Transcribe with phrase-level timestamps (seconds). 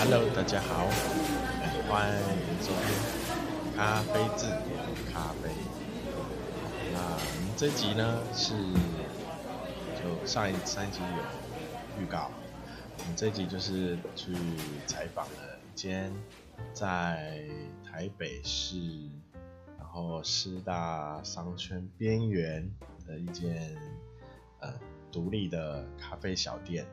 [0.00, 0.86] Hello，大家好，
[1.88, 4.46] 欢迎收听咖啡志
[5.12, 5.50] 咖啡。
[6.92, 8.54] 那我们这集呢是
[10.00, 12.30] 就上一上一集有预告，
[12.98, 14.32] 我们这集就是去
[14.86, 16.12] 采访了一间
[16.72, 17.44] 在
[17.84, 18.78] 台北市，
[19.76, 22.70] 然后师大商圈边缘
[23.04, 23.76] 的一间
[24.60, 24.72] 呃
[25.10, 26.86] 独立的咖啡小店，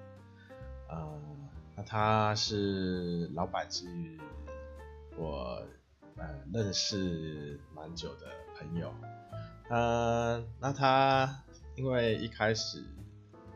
[0.89, 1.34] 呃。
[1.77, 3.85] 那他是老板，是
[5.17, 5.61] 我
[6.15, 8.93] 呃认识蛮久的朋友。
[9.69, 11.43] 呃，那他
[11.75, 12.81] 因为一开始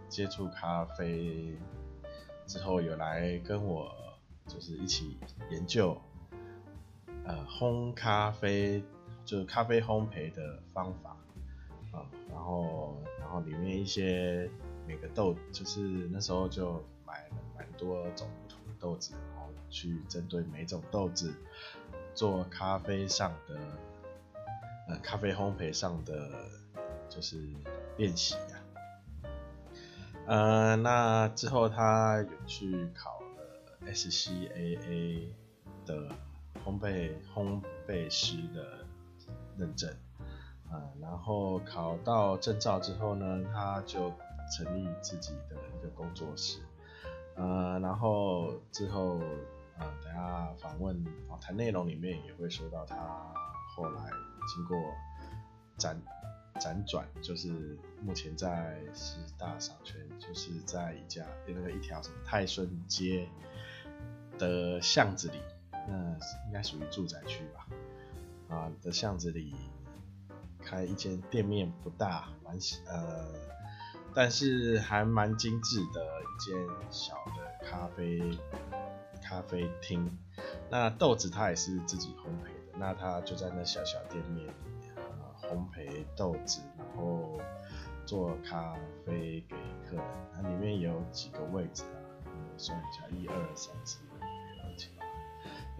[0.10, 1.58] 接触咖啡
[2.46, 3.90] 之后，有来跟我
[4.48, 5.18] 就是一起
[5.50, 5.98] 研究
[7.24, 8.84] 呃烘咖啡，
[9.24, 11.16] 就是咖啡烘焙的方法
[11.94, 14.52] 啊，然后然后里面一些
[14.86, 15.80] 每个豆，就是
[16.12, 16.84] 那时候就。
[17.80, 21.34] 多种不同的豆子，然后去针对每种豆子
[22.14, 23.58] 做咖啡上的，
[24.90, 26.30] 呃，咖啡烘焙上的
[27.08, 27.42] 就是
[27.98, 28.62] 练习呀。
[30.28, 35.30] 呃，那之后他有去考了 SCAA
[35.86, 36.10] 的
[36.64, 38.86] 烘焙烘焙师的
[39.58, 39.90] 认证，
[40.70, 44.14] 呃，然后考到证照之后呢，他就
[44.56, 46.60] 成立自己的一个工作室。
[47.40, 49.18] 呃，然后之后，
[49.78, 52.98] 呃，等下访问访谈内容里面也会说到他
[53.74, 54.12] 后来
[54.46, 54.78] 经过
[55.78, 55.96] 辗
[56.56, 63.26] 辗转，就是目前在师大商圈，就是在一家那个一条什么泰顺街
[64.38, 65.40] 的巷子里，
[65.72, 67.68] 那应该属于住宅区吧，
[68.50, 69.56] 啊的巷子里
[70.62, 73.59] 开一间店面不大，蛮呃。
[74.22, 76.54] 但是还蛮精致的一间
[76.90, 78.20] 小的咖啡
[79.24, 80.12] 咖啡厅，
[80.70, 84.52] 那豆子他也是自己烘焙的，那他就在那小小店面里
[84.82, 87.40] 面啊烘焙豆子，然后
[88.06, 88.76] 做咖
[89.06, 89.56] 啡给
[89.90, 90.06] 客人。
[90.36, 92.04] 它里面有几个位置啊？
[92.26, 94.90] 我算一下，一二三四五六七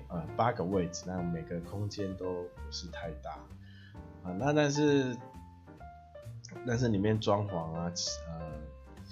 [0.08, 2.26] 八，呃八个位置，那每个空间都
[2.56, 3.32] 不是太大
[4.24, 4.32] 啊。
[4.32, 5.14] 那但是。
[6.66, 7.92] 但是里面装潢啊，
[8.28, 8.42] 呃，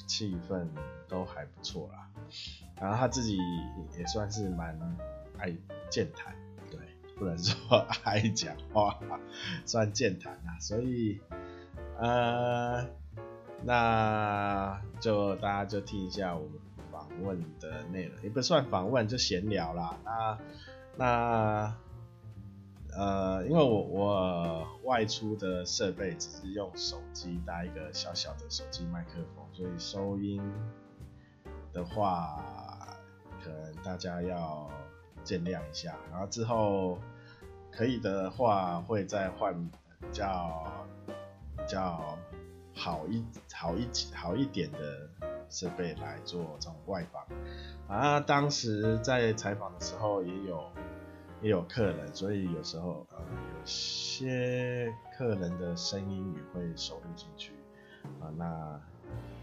[0.06, 0.68] 气氛
[1.08, 2.08] 都还不错啦。
[2.80, 3.38] 然后他自己
[3.98, 4.78] 也算是蛮
[5.38, 5.56] 爱
[5.90, 6.36] 健谈，
[6.70, 6.80] 对，
[7.16, 9.00] 不能说 爱讲话，
[9.66, 10.58] 算健谈啦。
[10.60, 11.20] 所以，
[11.98, 12.86] 呃，
[13.64, 16.60] 那就大家就听一下我们
[16.92, 19.98] 访问的内容，也不算访问，就闲聊啦。
[20.04, 20.38] 那，
[20.98, 21.76] 那。
[22.98, 30.42] 呃，因为我我外出的设备只是用手机搭一个小小的手机麦克风，所以收音
[31.72, 32.44] 的话，
[33.44, 34.68] 可能大家要
[35.24, 35.96] 见谅一下。
[36.10, 36.98] 然后之后
[37.72, 39.54] 可以的话，会再换
[40.00, 40.64] 比较
[41.56, 42.18] 比较
[42.74, 45.08] 好一好一好一点的
[45.52, 47.24] 设备来做这种外访。
[47.88, 50.64] 啊，当时在采访的时候也有。
[51.42, 57.52] 也有客人，所以有时候呃有些客人的声音也会收录进去
[58.22, 58.82] 啊、那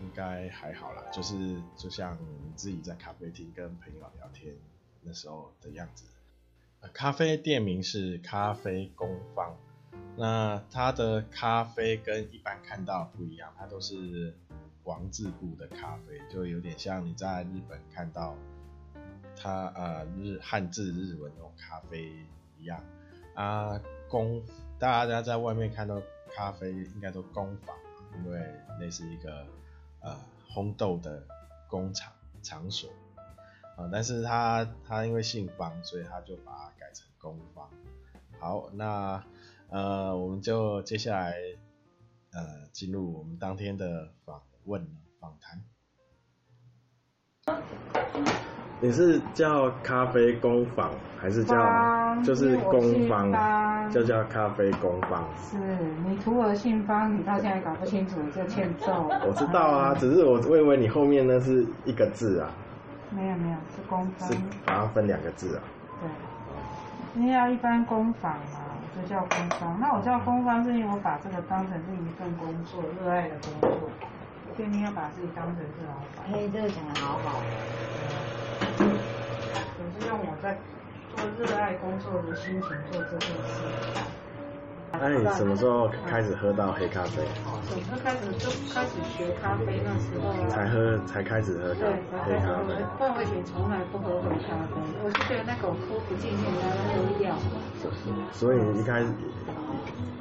[0.02, 4.54] 应该还好啦，就是就像你自己在咖啡厅跟朋友聊天
[5.02, 6.04] 那时候的样子。
[6.92, 9.56] 咖啡店名是咖啡工坊，
[10.16, 14.34] 那它的咖啡跟一般看到不一样，它都是
[14.82, 18.34] 王字部的咖啡，就有点像你在日本看到。
[19.44, 22.10] 它呃日汉字日文那种咖啡
[22.58, 22.82] 一样
[23.34, 23.78] 啊，
[24.08, 24.42] 工
[24.78, 26.00] 大家在外面看到
[26.34, 27.76] 咖啡应该都工坊，
[28.16, 28.40] 因为
[28.80, 29.46] 那是一个
[30.00, 30.16] 呃
[30.50, 31.22] 烘豆的
[31.68, 32.10] 工厂
[32.42, 32.88] 场所
[33.76, 37.68] 啊，但是他他因为姓方，所以他就把它改成工坊。
[38.40, 39.22] 好，那
[39.68, 41.36] 呃我们就接下来
[42.32, 44.88] 呃进入我们当天的访问
[45.20, 45.62] 访谈。
[48.80, 51.56] 你是叫咖啡工坊，还是叫
[52.22, 53.32] 就是工坊，
[53.90, 55.24] 就叫咖啡工坊？
[55.50, 55.56] 是
[56.06, 59.08] 你徒儿姓方，你到现在搞不清楚，就欠揍。
[59.26, 62.50] 我知道啊，只是我以为你后面那是一个字啊。
[63.10, 64.28] 没有没有，是工坊。
[64.28, 64.36] 是
[64.66, 65.62] 把它分两个字啊。
[66.02, 68.60] 对，因为要一般工坊嘛，
[68.94, 69.78] 就叫工坊。
[69.80, 73.88] 那我叫工坊，是因为我把这个当成是一份工作，热爱的工作。
[74.56, 76.30] 所以你要把自己当成是老板。
[76.32, 77.42] 嘿，这个讲的好好。
[79.76, 80.56] 总是用我在
[81.16, 84.23] 做热爱工作的心情做这件事。
[85.00, 87.22] 那你什么时候开始喝到黑咖啡？
[87.68, 90.48] 什么开始就开始学咖啡那时候啊。
[90.48, 92.02] 才喝才开始喝咖啡。
[92.26, 92.74] 对，咖啡。
[92.98, 94.74] 不然我以前从来不喝黑咖啡，
[95.04, 97.36] 我就觉得那个喝不进去，那个味道。
[98.32, 99.06] 所以一开始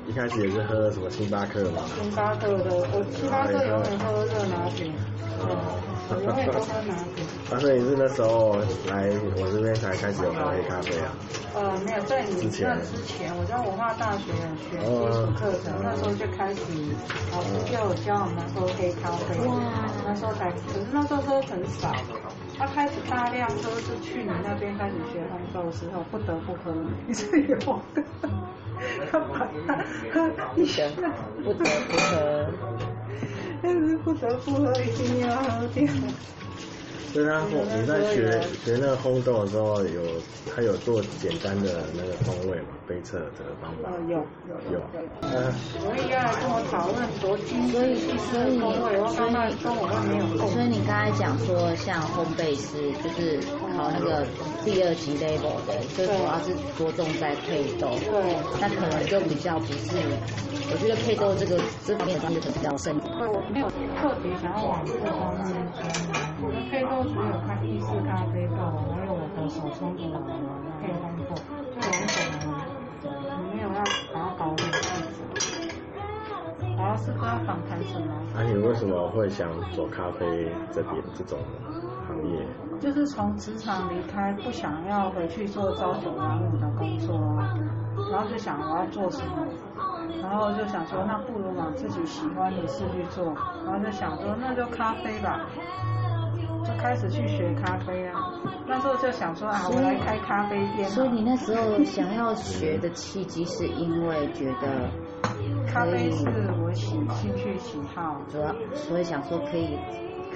[0.08, 1.81] 一开始也是喝什么星巴克嘛？
[2.02, 4.92] 星巴克的，我星巴克永远喝热拿铁。
[5.50, 5.57] 嗯
[6.10, 6.94] 我永远都喝拿
[7.74, 8.57] 你是那时候
[8.92, 9.07] 来
[9.40, 11.16] 我这边才开始有喝黑咖啡啊？
[11.56, 14.31] 呃，没有，在你那之前，我在文化大学
[14.69, 16.62] 学基础课程，那时候就开始
[17.31, 19.40] 老师就有教我们喝黑咖啡。
[19.48, 19.56] 哇。
[20.06, 21.96] 那时候才，可是那时候喝很少。
[22.57, 26.75] 他开始大量喝是去你那边开始学烘豆的时候， 不得不喝，
[27.07, 27.56] 你是有
[27.96, 28.04] 的。
[29.10, 29.75] 他把他
[30.12, 30.84] 喝一下，
[31.44, 32.46] 不得不喝。
[33.63, 35.88] 但是不得不喝，一定要喝掉。
[37.13, 40.01] 所以他你在学学那个烘豆的时候，有
[40.54, 42.74] 他有做简单的那个风味嘛？
[42.88, 43.25] 杯测的
[43.62, 43.92] 方法？
[44.10, 44.18] 有
[44.50, 44.81] 有有。
[45.21, 45.54] 嗯。
[45.71, 47.95] 所以要来跟我讨论多精所以
[48.33, 50.25] 所以风味，我刚刚跟我们没有。
[50.50, 53.39] 所以你刚才讲说，像烘焙师就是
[53.77, 54.25] 考那个
[54.63, 57.89] 第二级 level 的，就主要是着重在配豆。
[58.00, 58.36] 对。
[58.60, 59.98] 那可能就比较不是。
[60.71, 62.98] 我觉得配豆这个这方面的东西就比较深。
[63.00, 63.68] 对，我没有
[64.00, 65.83] 特别想要往这方面钻。
[66.42, 68.56] 我的配豆只有咖意式咖啡豆，
[68.95, 70.01] 还有我的手冲的
[70.80, 71.36] 配烘豆，
[71.75, 72.48] 就两种
[73.54, 73.83] 没有要
[74.13, 74.56] 把它搞
[76.83, 78.07] 要是不要访谈什么？
[78.35, 81.39] 那、啊、你为什么会想做咖啡这边这种
[82.07, 82.45] 行业？
[82.80, 87.18] 就是从职场离开，不想要回去做朝九晚五的工作，
[88.12, 89.47] 然后就想我要做什么。
[90.21, 93.33] 然后就想说，那不如往自己喜欢的事去做。
[93.65, 95.41] 然后就想说，那就咖啡吧，
[96.63, 98.13] 就开始去学咖啡啊。
[98.65, 100.88] 那时候就想说啊，我来开咖啡店。
[100.89, 104.89] 所以你那时候想要学的契机，是因为觉得
[105.68, 109.78] 咖啡是我兴趣喜好，主要所以想说可以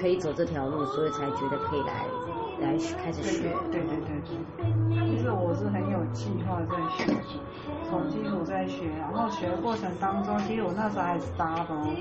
[0.00, 2.06] 可以走这条路，所以才觉得可以来
[2.60, 3.54] 来开始学。
[3.70, 4.36] 对对对对。
[5.08, 7.12] 其实我是很有计划在学。
[7.88, 11.96] 从基础在学，然后学的过程当中，其实我那时候还是 double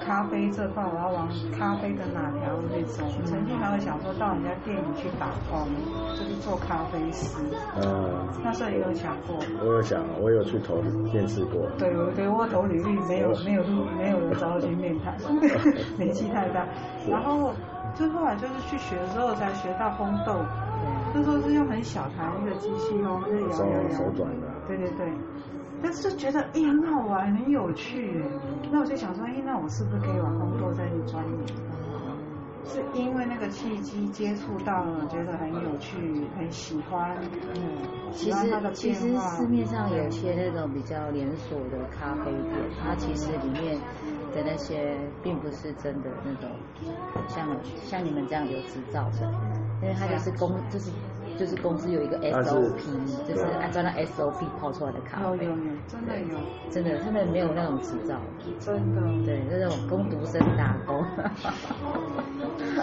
[0.00, 3.04] 咖啡这块，我要往咖啡的哪条路去走？
[3.04, 5.68] 我曾经还会想说到人家店里去打工，
[6.16, 7.38] 就是做咖啡师。
[7.76, 8.26] 嗯。
[8.42, 9.36] 那时候也有想过。
[9.60, 10.80] 我有想，我有去投
[11.12, 11.68] 面试过。
[11.78, 15.14] 对，我对我投履历没有没有录，没有人找我去面谈，
[15.98, 16.66] 年纪太大。
[17.08, 17.52] 然后
[17.94, 20.34] 就后来就是去学的时候才学到烘豆。
[21.12, 23.88] 那时候是用很小台那个机器哦，那摇摇摇。
[23.90, 24.46] 手转的。
[24.68, 25.12] 对对对，
[25.82, 28.22] 但是就觉得哎呀很好玩，很有趣。
[28.70, 31.46] 那我就想说，哎，那我是不是可以往工作再去钻研？
[32.62, 37.16] 是因为那个契机接触到了，觉得很有趣，很喜欢。
[37.56, 37.78] 嗯，
[38.12, 43.76] 其实其实市面上有些那种比较连锁的咖啡店，它其实里面
[44.32, 46.48] 的那些并不是真的那种
[47.26, 49.32] 像像你们这样有执照的，
[49.82, 50.92] 因为它就是公就是。
[51.40, 52.76] 就是公司有一个 SOP，
[53.26, 55.38] 就是按照那 SOP 泡出来的咖啡。
[55.38, 56.38] 有有有，真的有。
[56.70, 58.20] 真的，他们没有那种执照。
[58.58, 59.00] 真的。
[59.24, 61.02] 对，那种工读生打工。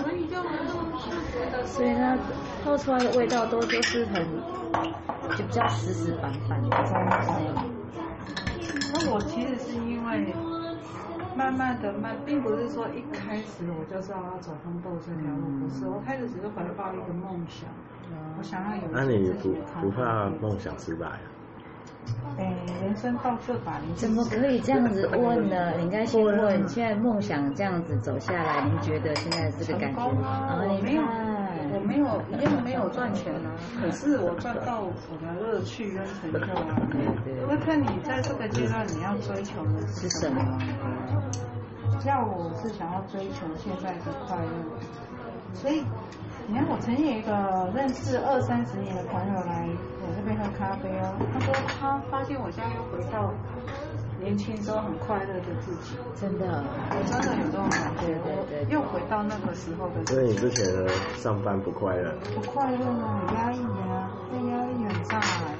[0.01, 2.17] 所以就就所以它
[2.63, 4.25] 泡出来的味道都就是很，
[5.37, 6.69] 就比较死死板板的。
[8.91, 10.33] 那我其实是因为
[11.35, 17.69] 慢慢的慢，并不是说一开始我就知道要走烘豆这条路，不是，我开始只是怀抱一个梦想。
[18.37, 18.83] 我想要有。
[18.91, 21.19] 那你不不怕梦想失败啊？
[22.37, 25.73] 哎，人生到这把，怎么可以这样子问呢？
[25.77, 30.01] 你应该先问，现在梦想这样子走下来，您觉得现在这个感觉？
[30.21, 31.01] 啊，我没有，
[31.73, 33.51] 我没有，一样没有赚钱啊。
[33.81, 36.79] 可是我赚到我的乐趣跟成就啊。
[36.91, 37.45] 对对。
[37.45, 40.41] 那看你在这个阶段你要追求的是什么？
[42.05, 44.79] 要我是想要追求现在的快乐，
[45.53, 45.83] 所以。
[46.49, 49.67] 你看，我曾经有一个认识二三十年的朋友来
[49.99, 53.33] 我这边喝咖啡哦，他说他发现我现在又回到
[54.21, 60.15] 年轻时候很快乐的自己，真的，我真的有这种感觉，我又回到那个时候的自己。
[60.15, 60.87] 所以你之前的
[61.19, 62.15] 上班不快乐？
[62.33, 63.59] 不快乐啊，很压抑
[63.91, 65.51] 啊，那压力很大哎。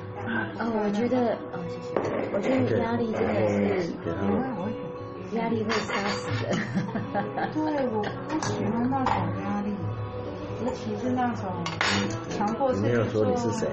[0.60, 2.00] 哦，我觉得，哦，谢谢。
[2.32, 3.36] 我觉得压力真的
[3.84, 3.92] 是，
[5.36, 6.56] 压力会杀死人。
[7.54, 7.60] 对，
[7.92, 9.14] 我不喜欢那种
[10.66, 11.46] 尤其是那种
[12.30, 12.82] 强迫性。
[12.82, 13.68] 没有说你是谁？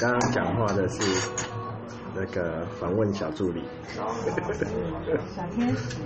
[0.00, 1.30] 刚刚讲话的是
[2.14, 3.64] 那个访问小助理。
[5.34, 5.96] 小天使。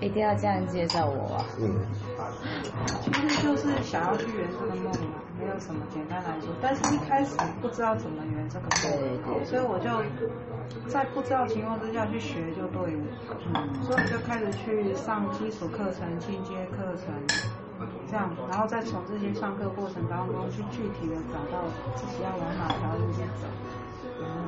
[0.00, 1.44] 一定要这样介绍我啊！
[1.58, 1.86] 嗯。
[3.00, 6.48] 其实就是想要去圆这个梦嘛，没有什么简单来说。
[6.60, 8.66] 但是一开始不知道怎么圆这个
[9.24, 9.88] 梦，所以我就
[10.88, 13.02] 在不知道情况之下去学就对了。
[13.54, 13.82] 嗯。
[13.82, 17.12] 所以我就开始去上基础课程、进阶课程，
[18.10, 21.64] 这样，然后再从这些上课过程当中去具体的找到
[21.94, 23.46] 自己要往哪条路去走。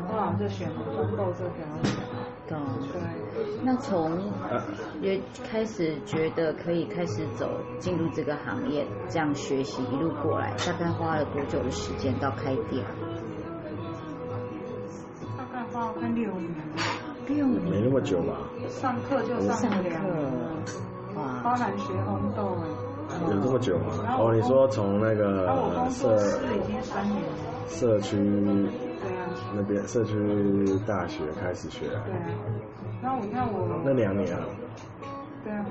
[0.09, 1.83] 后来就选了烘豆这条路。
[2.47, 2.61] 懂，
[2.93, 3.01] 对。
[3.63, 4.31] 那从
[5.01, 12.85] 也开始觉得可以开始走进入这个行业，这样学习一路过来，大概花了多久的时间到开店？
[17.85, 18.33] 那么久吧？
[18.69, 20.17] 上课就上了两年，
[21.17, 22.67] 哇，包含学红豆哎。
[23.31, 23.93] 有这么久吗？
[24.19, 25.47] 哦，你说从那个
[25.91, 27.29] 社已经三年了。
[27.69, 28.19] 社区。
[29.55, 30.15] 那边社区
[30.87, 31.87] 大学开始学。
[31.87, 32.27] 对啊，
[33.03, 34.43] 然后我看我那两年啊。
[35.45, 35.65] 对啊，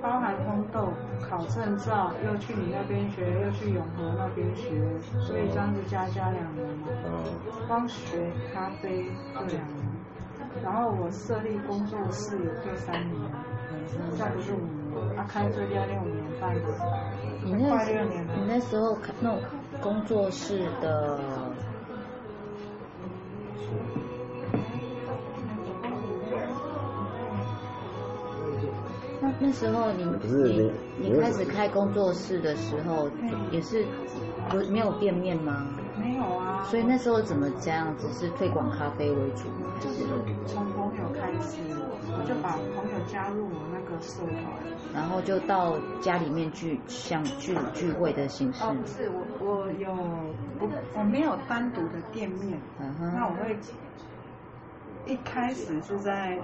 [0.00, 0.88] 包含烘豆
[1.28, 4.82] 考证照，又去你那边学，又去永和那边学，
[5.20, 6.88] 所以这样子加加两年嘛。
[7.04, 7.22] 哦。
[7.68, 9.62] 光学咖啡就两年，
[10.62, 13.20] 然后我设立工作室也就三年，
[14.18, 14.58] 再不是五
[15.04, 16.54] 年，啊开这家六年半，
[17.68, 18.34] 快六年了。
[18.36, 19.34] 你那时候那
[19.80, 21.18] 工作室的。
[29.40, 33.08] 那时候你你你开始开工作室的时候，
[33.52, 33.84] 也是
[34.52, 35.68] 有没有店面吗？
[35.96, 36.47] 没有啊。
[36.64, 38.08] 所以那时候怎么这样子？
[38.12, 39.72] 是推广咖啡为主吗？
[39.80, 40.04] 就是
[40.46, 41.60] 从朋友开始，
[42.12, 44.44] 我就把朋友加入我那个社团，
[44.92, 48.62] 然后就到家里面去像聚聚会的形式。
[48.64, 49.90] 哦，不是，我我有
[50.60, 53.56] 我我没有单独的店面，嗯哼，那我会
[55.06, 56.38] 一开始是在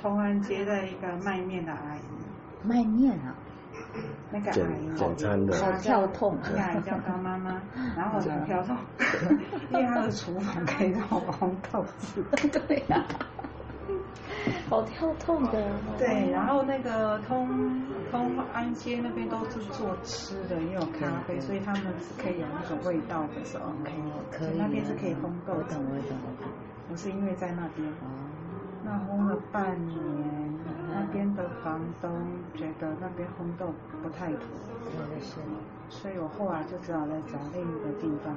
[0.00, 2.00] 同安街的一个卖面的阿姨。
[2.62, 3.34] 卖面啊，
[4.30, 6.36] 那个阿姨简餐的，好跳痛。
[6.42, 7.60] 那个阿姨叫高妈妈，
[7.96, 8.76] 然后很跳痛，
[9.72, 12.24] 因为她的厨房可以让我烘豆子。
[12.66, 13.04] 对呀，
[14.68, 15.64] 好跳痛的。
[15.98, 23.92] 对，然后那个通通安街那边都是做吃的，也有咖啡，所以他们是可以有那种味道的是 OK。
[24.30, 25.58] 可以，那边是可以烘豆的。
[25.58, 26.16] 我懂，我懂。
[26.90, 27.88] 我是因为在那边，
[28.84, 30.45] 那烘了半年。
[30.92, 32.10] 那边的房东
[32.54, 34.40] 觉得那边烘豆不太妥，
[35.88, 38.34] 所以我后来就只好来找另一个地方。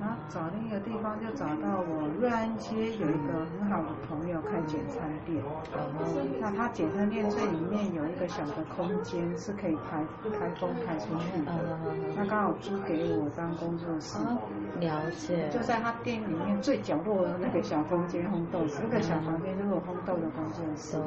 [0.00, 5.40] 然后找另一个地方就找到我瑞安街有一个很好的朋友开简餐店，
[6.40, 10.04] 那他简餐店最里面有一个小的空间是可以开
[10.36, 11.78] 开风开出去的，
[12.16, 14.18] 那刚好租给我当工作室。
[14.80, 15.48] 了解。
[15.50, 20.98] 就在他店里面最角落的那个小房间烘豆子，那个小房间就是我烘豆的工作室。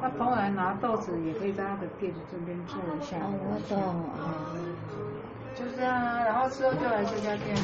[0.00, 3.16] 那朋友来拿豆子也可以在他的店这边坐一下。
[3.18, 3.78] 哦，我懂
[4.14, 4.54] 啊。
[5.54, 7.62] 就这样啊，然后之后就来这家店了。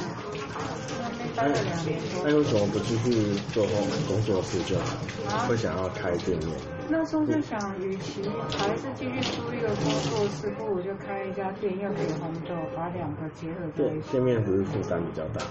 [1.00, 2.24] 那边待了两年多。
[2.24, 3.64] 那为什么不继续做
[4.08, 4.96] 工作室就好？
[5.30, 5.46] 啊？
[5.48, 6.56] 会想要开店面？
[6.88, 8.22] 那时候就想，与其
[8.58, 14.10] 还是继续租一个工作室，不如就开一家店，又可以烘豆，把两个结合在一起。
[14.12, 15.44] 店面只是负担比较大。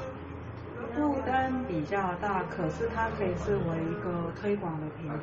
[0.95, 5.15] 负担比较大，可是它可以是为一个推广的平台。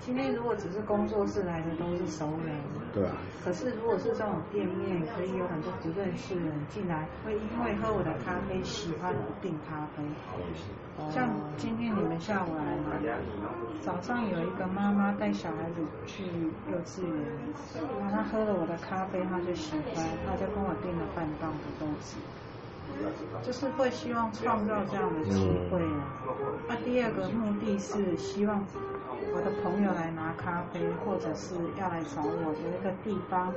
[0.00, 2.56] 今天如果只是工作室来的都是熟人，
[2.92, 3.12] 对啊。
[3.44, 10.02] 可是如果是这种店面，可以有很多不认识的人进来，会因为喝我的咖啡喜欢我订咖啡。
[11.12, 12.96] 像今天你们下午来嘛，
[13.82, 16.24] 早上有一个妈妈带小孩子去
[16.72, 17.26] 幼稚园，
[18.00, 22.16] 然后她喝了我的咖啡，她就喜欢，她就跟我订了半磅的豆子。
[23.42, 26.08] 就是会希望创造这样的机会啊。
[26.66, 28.64] 那第二个目的是希望。
[29.32, 33.52] 我的朋友来拿咖啡，或者是要来找我，的一个地方，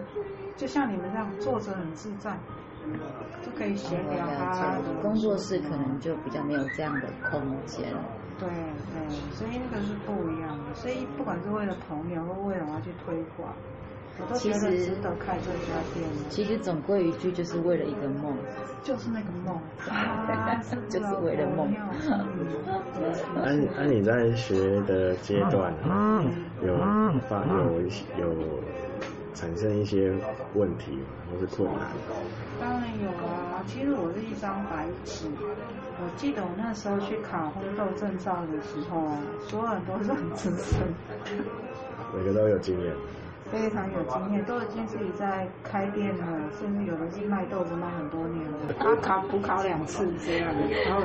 [0.56, 2.38] 就像你们这样坐着很自在，
[3.42, 4.78] 就可以闲聊啊。
[5.02, 7.94] 工作室可能就比较没有这样的空间。
[8.40, 10.74] 对对，所以那个是不一样的。
[10.74, 13.54] 所以不管是为了朋友，或为了我要去推广。
[14.20, 16.06] 我都觉得值得开这家店。
[16.30, 18.38] 其实总归一句，就是为了一个梦。
[18.84, 19.56] 就是那个梦。
[19.90, 21.74] 啊、就是为了梦。
[23.36, 25.74] 那那你在学的阶段，
[26.62, 26.78] 有
[27.30, 27.82] 发有
[28.20, 28.60] 有
[29.34, 30.14] 产生一些
[30.54, 31.00] 问题
[31.32, 31.88] 或是困难？
[32.60, 35.28] 当然有啊，其实我是一张白纸。
[35.38, 39.18] 我记得我那时候去考烘豆证照的时候啊，
[39.48, 40.82] 所有人都是很资深。
[42.16, 42.94] 每个都有经验。
[43.54, 46.26] 非常有经验，都已经自己在开店了，
[46.60, 48.58] 甚至有的是卖豆子卖很多年了。
[48.80, 50.52] 他考补考两次这样，
[50.88, 51.04] 然后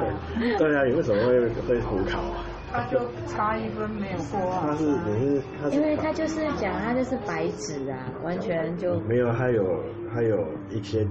[0.57, 2.41] 对啊，你为什么会会补考啊？
[2.73, 4.69] 他就差一分没有过啊。
[4.71, 11.07] 他是你是他是，因为他就是讲他就是白纸啊，完全就没有，他有他有一些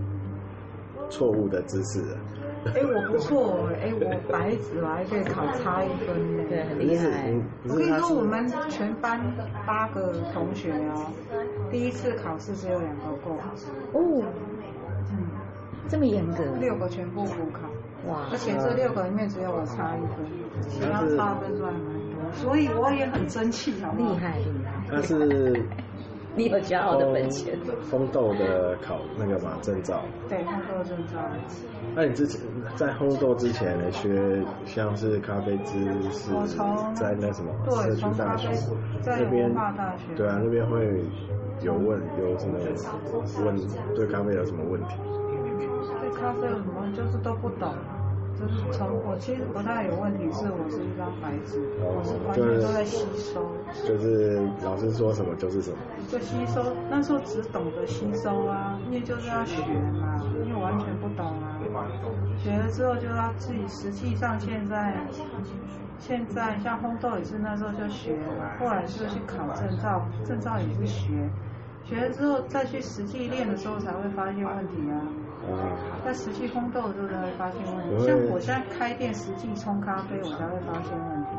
[1.10, 2.03] 错误的知识。
[2.76, 7.34] 哎，我不错哎，我白纸我还可以考差一分呢，对，很厉害。
[7.68, 9.20] 我跟你说，我们全班
[9.66, 11.12] 八个同学哦，
[11.72, 13.36] 第一次考试只有两个过。
[13.94, 14.24] 哦，
[15.12, 15.28] 嗯，
[15.88, 16.44] 这么严格？
[16.60, 17.70] 六个全部补考。
[18.08, 18.28] 哇！
[18.32, 20.26] 而且这六个里面只有我差一分，
[20.70, 24.72] 其他差分都还蛮多，所以我也很争气，好厉害厉害。
[24.92, 25.66] 但是。
[26.38, 27.58] 你有骄傲的本钱。
[27.89, 30.01] 风豆的考那个嘛证照。
[30.29, 31.17] 对，烘豆证照。
[31.96, 32.39] 那你之前
[32.75, 35.74] 在烘豆之前呢，学像是咖啡知
[36.12, 36.32] 识，
[36.94, 38.50] 在那什么社区大学
[39.03, 39.51] 那边，
[40.15, 41.03] 对啊，那边会
[41.62, 42.60] 有问有什么
[43.44, 43.56] 问
[43.96, 44.96] 对咖啡有什么问题？
[46.00, 47.74] 对咖啡有什么就是都不懂。
[48.39, 53.41] 就是从我其实不太有问题，是我是一张白纸，我是完全都在吸收。
[53.84, 55.77] 就是老师说什么就是什么。
[56.08, 59.62] 就吸收，那时候只懂得吸收啊，因为就是要学
[60.00, 61.58] 嘛，因为完全不懂啊。
[62.38, 64.96] 学了之后就要自己，实际上现在
[66.00, 68.17] 现在像烘豆也是那时候就学，
[68.60, 71.29] 后来就去考证照，证照也是学，
[71.84, 75.01] 学了之后再去实际练的时候才会发现问题啊。
[76.03, 81.29] 在实际烘豆的时候才会发现问题，像我现在开店实际冲咖啡，我才会发现问题。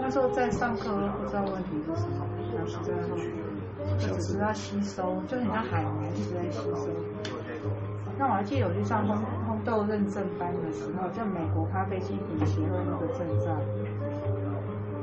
[0.00, 3.30] 那时候在上课都不知道问题是什么，然后在后面
[3.98, 6.88] 就只知道吸收，就很像海绵一直在吸收。
[8.18, 9.14] 那我还记得我去上烘
[9.46, 13.54] 烘豆认证班的时候，在美国咖啡机品协会那个证照。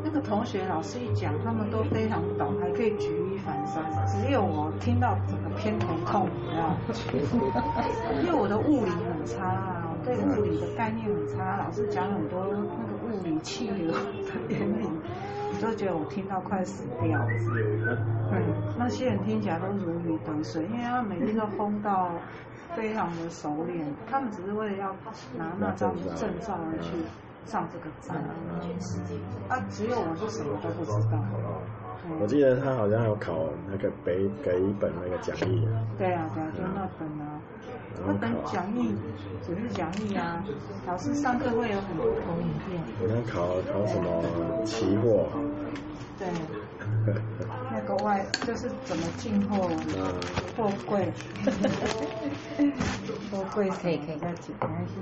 [0.03, 3.83] 那个同学老师一讲，他们都非常懂，还可以举一反三。
[4.05, 6.77] 只有我听到整个偏头痛，你知道吗？
[8.21, 11.57] 因为我的物理很差啊，我对物理的概念很差。
[11.57, 12.63] 老师讲很多那个
[13.07, 13.99] 物理气流的
[14.49, 17.27] 原理，我都觉得我听到快死掉了。
[18.31, 18.43] 嗯，
[18.77, 22.11] 那些人听起来都如鱼得水，因为他每天都烘到
[22.75, 24.95] 非常的熟练，他们只是为了要
[25.37, 26.91] 拿那张证照而去。
[27.45, 28.17] 上这个站，
[29.49, 31.19] 啊，只有我是什么都不知道。
[32.19, 33.33] 我记得他好像有考
[33.69, 35.67] 那个北给一本那个讲义。
[35.97, 37.39] 对啊，对啊，就那本啊。
[38.05, 38.95] 那本讲义
[39.41, 40.43] 只是讲义啊，
[40.87, 42.81] 老师上课会有很多投影片。
[43.01, 45.29] 我在考考什么期货？
[46.19, 46.27] 对。
[47.93, 49.69] 那个外就是怎么进货，
[50.57, 51.11] 货柜，
[53.29, 54.95] 货 柜可以可以再讲一下。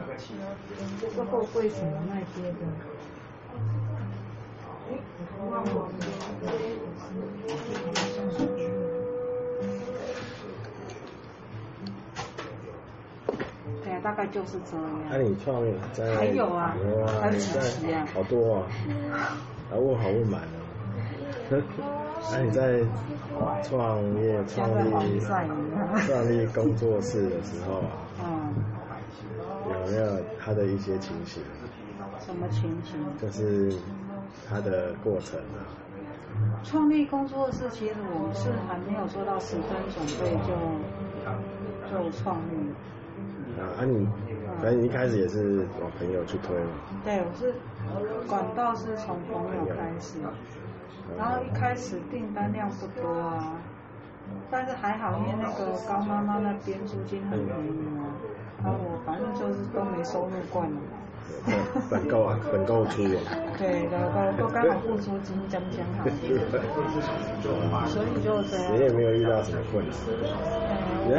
[0.99, 2.57] 这个货柜怎么卖接的？
[13.83, 14.85] 对啊，大概就是这样。
[15.09, 16.13] 那你创业在？
[16.15, 16.75] 还有啊，
[17.21, 18.05] 还有几期啊？
[18.13, 18.67] 好多啊，
[19.69, 22.00] 还问好问满了。
[22.29, 22.79] 那你在
[23.63, 27.79] 创业、创立、创立工作室的时候
[28.21, 28.53] 啊，
[29.65, 31.41] 有没有他的一些情形？
[32.19, 32.99] 什么情形？
[33.19, 33.73] 就是
[34.47, 35.65] 他的过程啊。
[36.63, 40.53] 创立工作室，其实我们是还没有做到十分准备就
[41.89, 42.71] 就创立。
[43.59, 44.07] 啊，啊你，
[44.61, 46.71] 反正你一开始也是往朋友去推嘛。
[47.03, 47.53] 对，我是
[48.27, 50.19] 管道是从朋友开始。
[51.17, 53.53] 然后一开始订单量不多啊，
[54.49, 58.15] 但是还好，因为那个高妈妈那边租金很便宜啊，
[58.63, 60.77] 然后我反正就是都没收入惯了。
[61.89, 63.19] 本够啊，本够出了。
[63.57, 66.03] 对然后都刚好付出金，将将好。
[67.87, 68.73] 所以就这样。
[68.73, 69.95] 你也没有遇到什么困难。
[71.07, 71.09] 我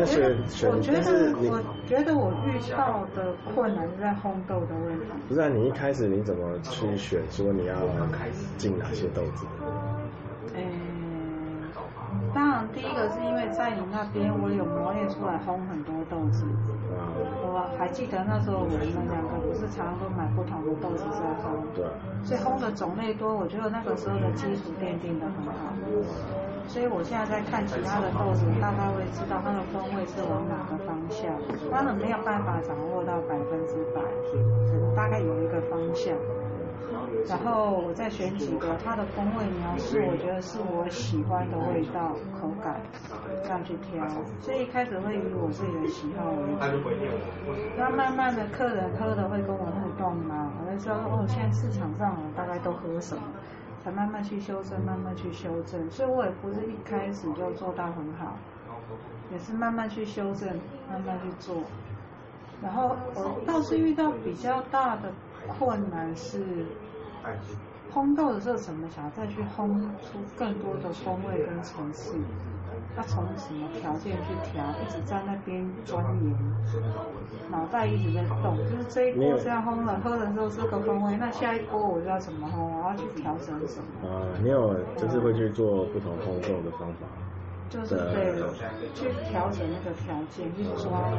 [0.81, 5.07] 觉得我觉得我遇到的困难是在烘豆的问题。
[5.29, 7.75] 不是啊，你一开始你怎么去选说你要
[8.59, 9.47] 进哪些豆子？
[12.35, 16.45] 当然，第一个是因为在你那边，我有磨练出来烘很多豆子。
[17.45, 18.81] 我还记得那时候我们
[19.13, 21.61] 两个不是常常都买不同的豆子在烘。
[22.25, 25.77] 所以烘的种类多，我觉得那个时候的基础奠定的很好。
[26.69, 31.29] 所以我现在在看其他的豆子，大概会知道它的风味是往哪个方向。
[31.69, 34.01] 当然没有办法掌握到百分之百，
[34.65, 36.17] 只能大概有一个方向。
[37.29, 42.81] 然后我再选几个它的风味描述，我觉得是我喜欢的味道、口感，
[43.43, 44.07] 这样去挑。
[44.41, 46.37] 所以一开始会以我自己的喜好为
[46.73, 46.91] 主。
[47.77, 53.23] 那慢慢的客人喝的会跟我互动嘛，我会说哦，现在市场上大概都喝什么？
[53.85, 55.91] 才慢慢去修正，慢慢去修正。
[55.91, 58.37] 所以我也不是一开始就做到很好，
[59.33, 60.49] 也是慢慢去修正，
[60.89, 61.57] 慢慢去做。
[62.63, 65.13] 然后我倒是遇到比较大的
[65.49, 66.65] 困难是，
[67.93, 72.17] 烘豆的时候怎么想再去烘出更多的风味跟层次？
[72.97, 74.65] 要从什么条件去调？
[74.83, 76.35] 一直在那边钻研，
[77.51, 78.57] 脑袋一直在动。
[78.69, 82.65] 就是这一锅这样烘了，喝的时候这个风味，那下一锅我就要怎么烘？
[82.81, 84.09] 我要去调整什么？
[84.09, 87.07] 啊，你有就是会去做不同烘豆的方法？
[87.69, 88.35] 就是对，
[88.95, 91.13] 去调整那个条件，去抓。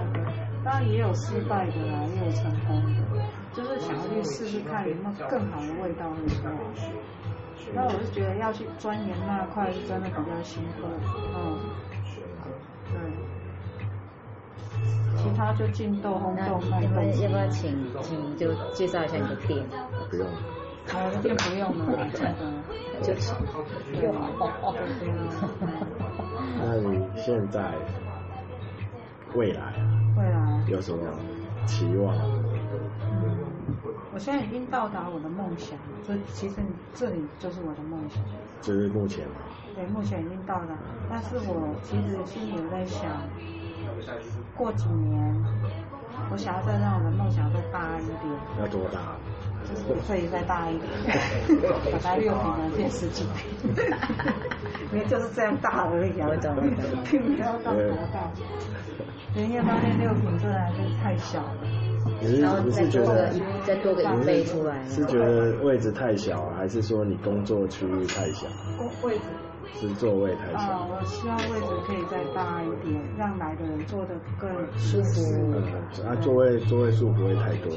[0.64, 3.24] 当然也有失败的啦，也有成功的，
[3.56, 6.52] 就是想要去试试看有没有更好的味道会出来。
[7.74, 10.88] 那我是觉得要去钻研那块是真的比较辛苦，
[11.36, 11.60] 嗯，
[12.92, 12.94] 对。
[15.16, 16.90] 其他就进豆烘豆卖豆。
[16.96, 19.64] 那要不要请请就介绍一下你的店？
[20.10, 20.28] 不用。
[20.88, 22.38] 我的店不用了，真的。
[23.02, 23.34] 就是。
[23.94, 24.14] 不用。
[26.60, 27.74] 那你现在
[29.36, 29.74] 未来？
[30.18, 30.64] 未来。
[30.68, 31.00] 有什么
[31.66, 32.14] 期望？
[34.14, 36.58] 我现在已经到达我的梦想，这其实
[36.94, 38.24] 这里就是我的梦想。
[38.62, 39.26] 这是目前。
[39.76, 40.78] 对，目前已经到达，
[41.10, 43.10] 但是我其实心里有在想，
[44.56, 45.44] 过几年，
[46.32, 48.20] 我想要再让我的梦想再大一点。
[48.62, 49.18] 要多大？
[49.66, 50.92] 就是可以再大一点，
[51.92, 53.74] 把它六平的变十几坪，
[54.92, 56.30] 因为就是这样大而已啊，
[57.10, 57.82] 并没有到多
[58.14, 58.30] 大。
[59.34, 61.83] 人家发现六平真的还是太小了。
[62.24, 63.30] 你是你是觉得
[63.66, 64.82] 再多个一倍出来？
[64.88, 68.48] 是觉得位置太小，还是说你工作区域太小？
[69.04, 69.22] 位置。
[69.80, 70.60] 是座位太小。
[70.60, 75.22] 啊，我希望位置可以再大一点，让来的人坐得更舒服。
[75.54, 77.72] 嗯，啊，座位座位数不会太多，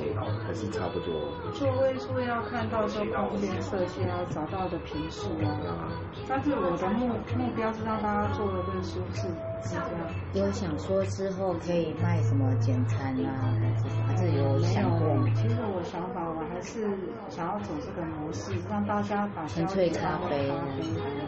[0.46, 1.32] 还是差不多。
[1.54, 5.88] 座位数要看到时候空间设计要找到的平数啊。
[6.28, 9.22] 但是我的目目标是让大家坐得更舒适，
[9.62, 9.86] 是这样。
[10.34, 15.16] 有想说之后可以卖什么简餐啊，还是还是有想过？
[15.34, 16.88] 其实我想法我还是
[17.28, 20.50] 想要走这个模式，让大家把纯粹咖啡，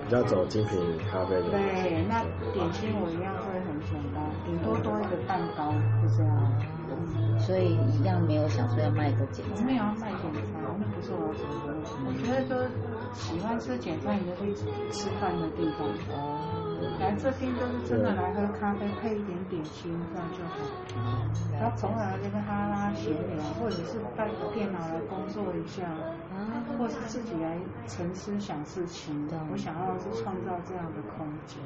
[0.04, 0.78] 比较走精品
[1.10, 1.50] 咖啡的。
[1.50, 6.32] 对，那点心我一样会很简单，顶多多一个蛋糕，就这样。
[7.38, 9.66] 所以一样没有想说要卖个简餐。
[9.66, 11.76] 没有要卖简餐，那不是我想的。
[12.08, 12.66] 我觉得说
[13.12, 14.54] 喜欢吃简餐，你就去
[14.90, 15.86] 吃饭的地方。
[16.16, 16.56] 哦
[17.00, 20.58] 来这边就是真的来喝咖啡，配一点点心，这样就好。
[21.52, 25.82] 然后从来这边哈拉闲聊，或者是带电脑来工作一下，
[26.78, 29.28] 或者是自己来沉思想事情。
[29.50, 31.58] 我想要的是创造这样的空间。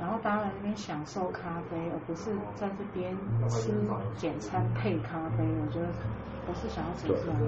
[0.00, 3.14] 然后大家来这边享受咖啡，而不是在这边
[3.48, 3.70] 吃
[4.16, 5.44] 简餐配咖啡。
[5.44, 5.86] 我觉得
[6.46, 7.38] 不是想要走这样。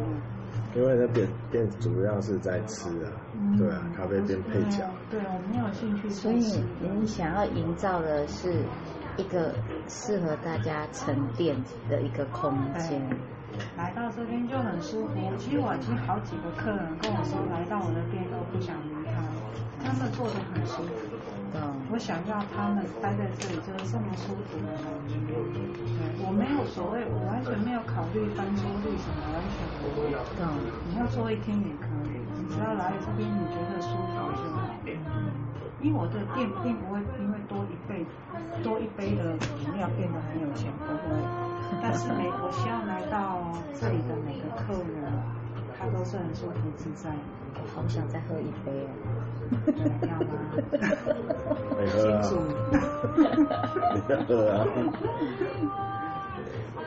[0.74, 4.84] 因为那边店主要是在吃啊，嗯、对啊，咖啡店配角。
[5.10, 6.10] 对，我没有兴趣。
[6.10, 8.62] 所以你想要营造的是
[9.16, 9.54] 一个
[9.88, 11.56] 适合大家沉淀
[11.88, 13.00] 的一个空间。
[13.76, 15.14] 来到这边就很舒服。
[15.38, 19.12] 其实我已经好几个客人跟我说，来到我的店都不想离开，
[19.84, 21.11] 他们坐得很舒服。
[21.54, 21.60] 嗯，
[21.92, 25.20] 我想要他们待在这里就是这么舒服的感觉。
[25.28, 25.36] 对，
[26.24, 30.08] 我没有所谓，我完全没有考虑翻桌率什么，完全不会。
[30.40, 30.42] 嗯，
[30.88, 34.72] 你要坐一天也可以，你只要来这边你觉得舒服就好。
[34.88, 35.28] 嗯，
[35.80, 38.06] 因为我的店并不会因为多一杯
[38.62, 41.20] 多一杯的饮料变得很有钱，不会。
[41.82, 43.40] 但是每我希望来到
[45.82, 47.10] 他都是很舒服自在。
[47.54, 48.88] 我好想再喝一杯哦。
[50.06, 50.30] 要吗？
[51.82, 52.22] 你喝啊！
[53.92, 54.54] 你喝啊！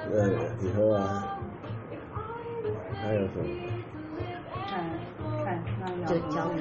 [0.10, 0.16] 对，
[0.62, 1.38] 你喝啊！
[3.04, 3.46] 还有什么？
[4.66, 4.80] 看，
[5.44, 6.58] 看，那要就焦糖，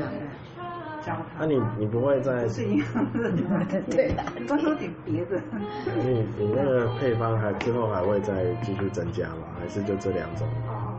[1.07, 1.25] 焦糖。
[1.39, 2.49] 那你你不会再？
[2.49, 3.31] 是一样的，
[3.91, 4.25] 对的。
[4.49, 5.41] 多说点别的。
[6.03, 9.47] 你你那个配方还之后还会再继续增加吗？
[9.61, 10.49] 还是就这两种？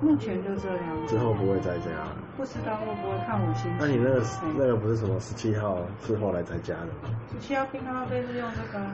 [0.01, 1.07] 目前就这两种。
[1.07, 1.89] 之后不会再加？
[2.37, 3.77] 不知道会不会看我心情。
[3.79, 4.23] 那你那个
[4.57, 7.15] 那个不是什么十七号是后来才加的吗？
[7.31, 8.85] 十七号冰咖啡是用这个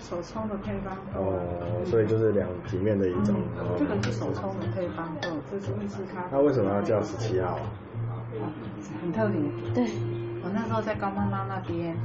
[0.00, 0.96] 手冲的配方。
[1.14, 3.34] 哦，所以就是两平面的一种。
[3.78, 6.28] 这个是手冲的配方豆，这是意式咖啡。
[6.30, 7.58] 那为什么要叫十七号？
[9.00, 9.40] 很特别。
[9.74, 9.90] 对。
[10.44, 11.96] 我那时候在高妈妈那边。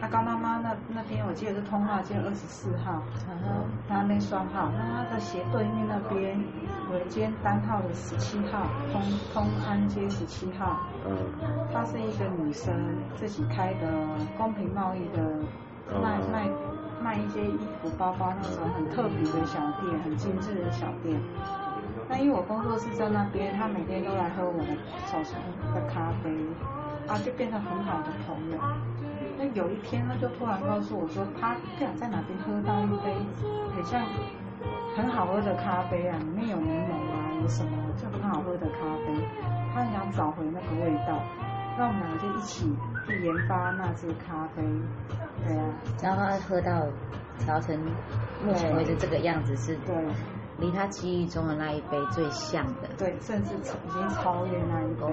[0.00, 6.36] 那高妈妈那那边，我记得是通化街二十四号，然后她那双号，那她的斜对面那边
[6.90, 9.00] 有一间单号的十七号，通
[9.32, 10.80] 通安街十七号。
[11.06, 11.14] 嗯。
[11.72, 12.74] 她是一个女生
[13.14, 13.86] 自己开的
[14.36, 15.22] 公平贸易的
[16.02, 16.50] 卖卖
[17.00, 21.20] 卖一些衣服包包那种很特别的小店，很精致的小店。
[22.08, 24.74] 那因为我工作室在那边，她每天都来喝我的
[25.06, 25.38] 手冲
[25.72, 26.30] 的咖啡，
[27.08, 28.58] 啊，就变成很好的朋友。
[29.38, 33.14] 那有一天，他就突然告诉我说，他不想在哪边喝到一杯
[33.74, 34.04] 很像
[34.96, 39.28] 很好喝的咖啡啊，里面有柠檬啊，有什么就很好喝的咖啡，
[39.74, 41.18] 他很想找回那个味道。
[41.76, 42.70] 那我们两个就一起
[43.06, 44.62] 去研发那支咖啡，
[45.46, 45.64] 对啊，
[46.02, 46.86] 然后他喝到
[47.38, 47.74] 调成
[48.44, 49.94] 目前为止这个样子是，对，
[50.62, 55.04] 离他记忆中的那一杯最像的，对，甚至已经超越那一杯。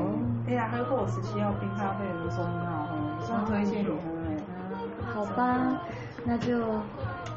[0.47, 3.95] 哎呀，喝过十七号冰咖啡的时候很好喝，说推荐你喝。
[5.11, 5.81] 好吧，
[6.23, 6.59] 那就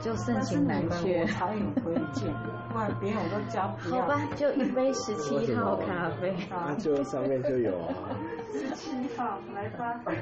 [0.01, 1.25] 就盛情难却。
[1.25, 2.31] 才有推荐，
[2.71, 4.03] 不然别人我都加不了。
[4.03, 6.35] 好吧，就一杯十七号咖啡。
[6.51, 7.95] 那就上面就有啊。
[8.53, 10.01] 十七号，来吧。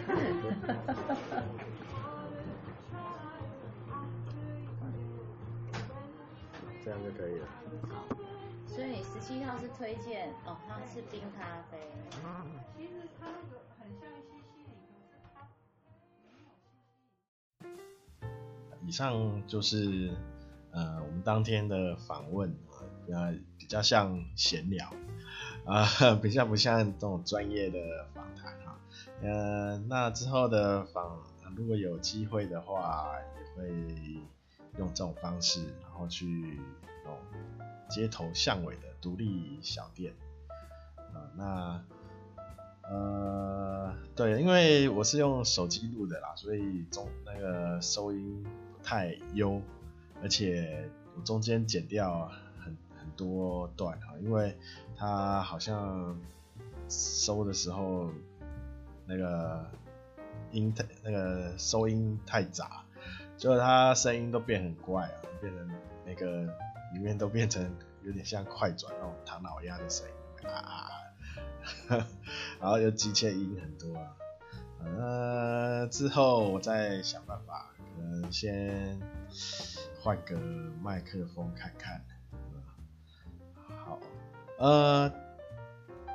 [6.85, 7.47] 这样就可以了。
[7.89, 8.05] 好
[8.67, 11.79] 所以十七号是推荐哦，它是冰咖啡。
[12.77, 14.63] 其实它那个很像西西
[17.67, 18.87] 里。
[18.87, 20.11] 以上就是
[20.71, 22.49] 呃我们当天的访问
[23.13, 24.89] 啊，比较像闲聊
[25.67, 25.85] 啊，
[26.23, 27.79] 比较不像这种专业的
[28.15, 28.79] 访谈哈。
[29.21, 31.19] 呃，那之后的访，
[31.57, 33.69] 如果有机会的话，也会
[34.81, 36.59] 用这种方式，然后去
[37.05, 37.19] 那种
[37.89, 40.13] 街头巷尾的独立小店
[40.97, 41.85] 啊，那。
[42.83, 49.63] 呃，对，因为我是用手机录的啦，所以中那个收音不太优，
[50.21, 52.27] 而且我中间剪掉
[52.59, 54.59] 很很多段哈，因为
[54.97, 56.19] 它好像
[56.89, 58.11] 收的时候
[59.07, 59.71] 那个
[60.51, 62.80] 音太那个收音太杂，
[63.41, 65.71] 就它声音都变很怪啊，变成
[66.05, 66.43] 那个
[66.93, 70.91] 里面都变成有点像快转那种唐老鸭的声音啊。
[72.61, 74.15] 然后又机械音很多啊，
[74.85, 79.01] 呃，之后我再想办法，可能先
[80.03, 80.37] 换个
[80.83, 82.05] 麦克风看看。
[83.69, 83.99] 好，
[84.59, 85.11] 呃，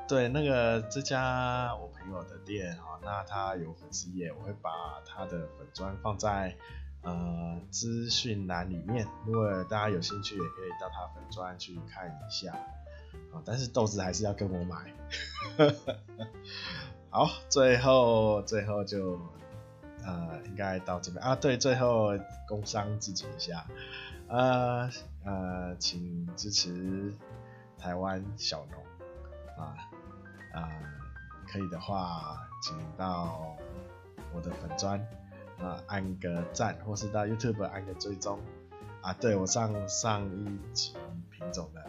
[0.08, 6.56] 对，那个这家我朋友的店哈，那他有粉丝页，我会把他的粉砖放在
[7.06, 12.52] 呃资讯栏里面，如果大家有兴趣，也可以到他粉专去看一下。
[13.32, 14.94] 啊但是豆子还是要跟我买。
[17.10, 19.20] 好，最后最后就
[20.04, 23.66] 呃应该到这边啊，对，最后工商自己一下，
[24.28, 24.90] 呃
[25.24, 27.14] 呃，请支持
[27.78, 29.78] 台湾小农啊
[30.54, 30.70] 啊，
[31.48, 33.56] 可以的话，请到
[34.34, 35.00] 我的粉砖
[35.60, 38.40] 啊按个赞，或是到 YouTube 按个追踪
[39.02, 40.94] 啊，对，我上上一集
[41.32, 41.84] 品种的。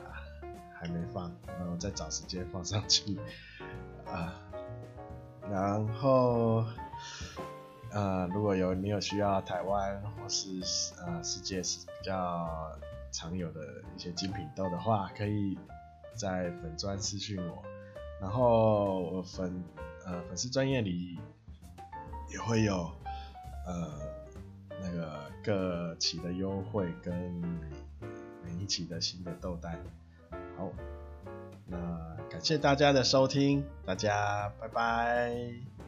[0.78, 3.18] 还没放，然后再找时间放上去
[4.04, 4.38] 啊。
[5.50, 6.66] 然后
[7.90, 10.60] 呃，如果有你有需要台湾或是
[11.00, 12.46] 呃世界是比较
[13.10, 15.58] 常有的一些精品豆的话，可以
[16.14, 17.64] 在粉专私讯我。
[18.20, 19.64] 然后我粉
[20.04, 21.18] 呃粉丝专业里
[22.30, 22.92] 也会有
[23.66, 23.92] 呃
[24.80, 27.14] 那个各期的优惠跟
[28.44, 29.78] 每一期的新的豆单。
[30.56, 30.70] 好，
[31.66, 35.85] 那感谢大家的收听，大家拜拜。